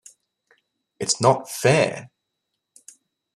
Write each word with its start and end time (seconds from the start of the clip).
It's 0.99 1.21
not 1.21 1.47
fair! 1.47 2.09